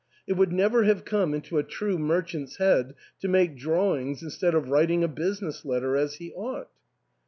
[0.01, 4.55] '^ It would never have come into a true merchant's head to make drawings instead
[4.55, 6.69] of writing a business letter as he ought."